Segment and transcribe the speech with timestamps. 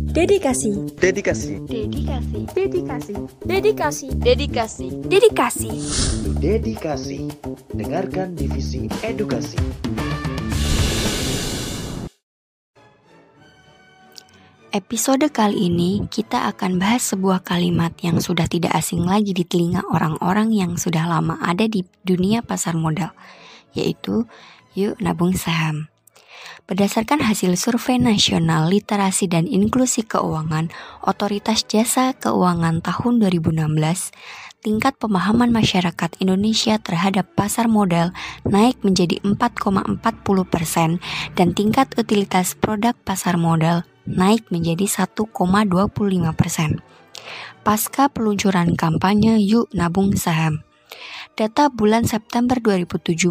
[0.96, 1.54] Dedikasi.
[1.75, 2.55] dedikasi, Dedikasi.
[2.55, 3.14] Dedikasi.
[3.46, 4.07] Dedikasi.
[4.25, 4.87] Dedikasi.
[5.10, 5.69] Dedikasi.
[6.24, 7.19] to dedikasi.
[7.78, 9.57] Dengarkan divisi edukasi.
[14.75, 19.88] Episode kali ini kita akan bahas sebuah kalimat yang sudah tidak asing lagi di telinga
[19.88, 23.16] orang-orang yang sudah lama ada di dunia pasar modal,
[23.71, 24.28] yaitu
[24.75, 25.88] yuk nabung saham.
[26.68, 30.68] Berdasarkan hasil survei nasional literasi dan inklusi keuangan
[31.07, 33.55] Otoritas Jasa Keuangan tahun 2016,
[34.59, 38.11] tingkat pemahaman masyarakat Indonesia terhadap pasar modal
[38.44, 40.03] naik menjadi 4,40
[40.44, 41.00] persen
[41.39, 45.33] dan tingkat utilitas produk pasar modal naik menjadi 1,25
[46.38, 46.81] persen.
[47.66, 50.61] Pasca peluncuran kampanye Yuk Nabung Saham.
[51.35, 53.27] Data bulan September 2017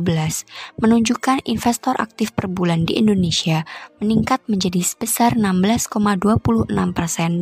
[0.77, 3.65] menunjukkan investor aktif per bulan di Indonesia
[3.97, 6.69] meningkat menjadi sebesar 16,26%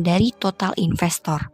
[0.07, 1.51] dari total investor.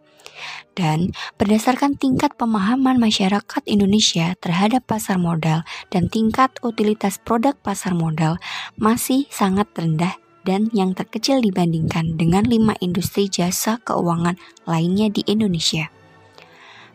[0.78, 1.12] Dan
[1.42, 8.38] berdasarkan tingkat pemahaman masyarakat Indonesia terhadap pasar modal dan tingkat utilitas produk pasar modal
[8.78, 14.36] masih sangat rendah dan yang terkecil dibandingkan dengan lima industri jasa keuangan
[14.68, 15.92] lainnya di Indonesia.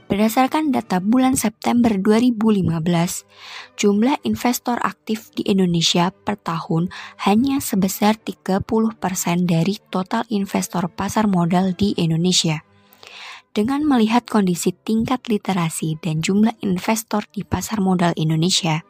[0.04, 2.76] Berdasarkan data bulan September 2015,
[3.80, 6.92] jumlah investor aktif di Indonesia per tahun
[7.24, 8.68] hanya sebesar 30%
[9.48, 12.73] dari total investor pasar modal di Indonesia.
[13.54, 18.82] Dengan melihat kondisi tingkat literasi dan jumlah investor di pasar modal Indonesia,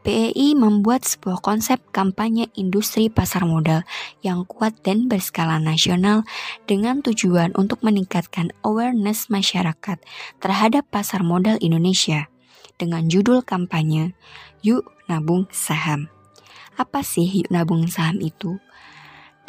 [0.00, 3.84] BEI membuat sebuah konsep kampanye industri pasar modal
[4.24, 6.24] yang kuat dan berskala nasional
[6.64, 10.00] dengan tujuan untuk meningkatkan awareness masyarakat
[10.40, 12.32] terhadap pasar modal Indonesia
[12.80, 14.16] dengan judul kampanye
[14.64, 16.08] Yuk Nabung Saham.
[16.80, 18.56] Apa sih Yuk Nabung Saham itu?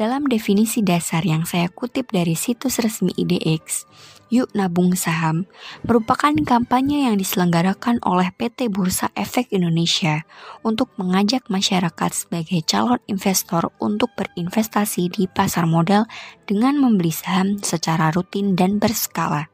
[0.01, 3.85] Dalam definisi dasar yang saya kutip dari situs resmi IDX,
[4.33, 5.45] Yuk Nabung Saham
[5.85, 10.25] merupakan kampanye yang diselenggarakan oleh PT Bursa Efek Indonesia
[10.65, 16.09] untuk mengajak masyarakat sebagai calon investor untuk berinvestasi di pasar modal
[16.49, 19.53] dengan membeli saham secara rutin dan berskala.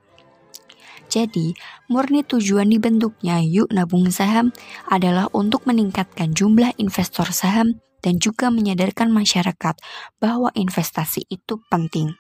[1.12, 1.60] Jadi,
[1.92, 4.56] murni tujuan dibentuknya Yuk Nabung Saham
[4.88, 9.76] adalah untuk meningkatkan jumlah investor saham dan juga menyadarkan masyarakat
[10.22, 12.16] bahwa investasi itu penting.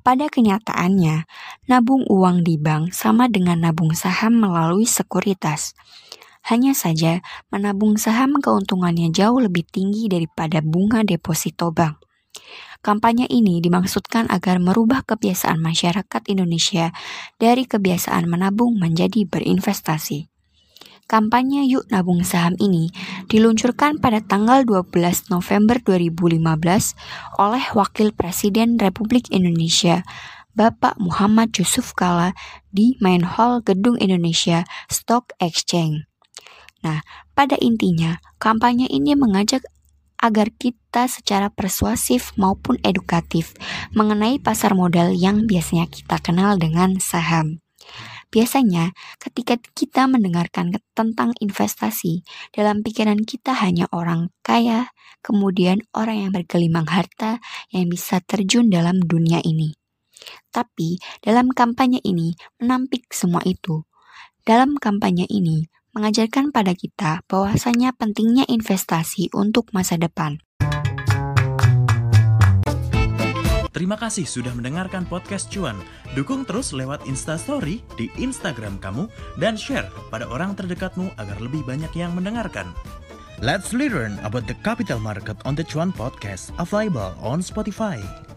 [0.00, 1.28] Pada kenyataannya,
[1.68, 5.76] nabung uang di bank sama dengan nabung saham melalui sekuritas.
[6.48, 7.20] Hanya saja,
[7.52, 12.00] menabung saham keuntungannya jauh lebih tinggi daripada bunga deposito bank.
[12.80, 16.96] Kampanye ini dimaksudkan agar merubah kebiasaan masyarakat Indonesia
[17.36, 20.29] dari kebiasaan menabung menjadi berinvestasi.
[21.10, 22.94] Kampanye Yuk Nabung Saham ini
[23.26, 24.94] diluncurkan pada tanggal 12
[25.34, 26.38] November 2015
[27.34, 30.06] oleh Wakil Presiden Republik Indonesia
[30.54, 32.30] Bapak Muhammad Yusuf Kala
[32.70, 36.06] di Main Hall Gedung Indonesia Stock Exchange.
[36.86, 37.02] Nah,
[37.34, 39.66] pada intinya, kampanye ini mengajak
[40.22, 43.58] agar kita secara persuasif maupun edukatif
[43.98, 47.58] mengenai pasar modal yang biasanya kita kenal dengan saham.
[48.30, 52.22] Biasanya, ketika kita mendengarkan tentang investasi,
[52.54, 57.42] dalam pikiran kita hanya orang kaya, kemudian orang yang bergelimang harta
[57.74, 59.74] yang bisa terjun dalam dunia ini.
[60.54, 63.82] Tapi, dalam kampanye ini menampik semua itu.
[64.46, 70.38] Dalam kampanye ini mengajarkan pada kita bahwasanya pentingnya investasi untuk masa depan.
[73.70, 75.78] Terima kasih sudah mendengarkan podcast Cuan.
[76.18, 79.06] Dukung terus lewat Instastory di Instagram kamu
[79.38, 82.74] dan share pada orang terdekatmu agar lebih banyak yang mendengarkan.
[83.38, 88.29] Let's learn about the capital market on the Cuan podcast available on Spotify.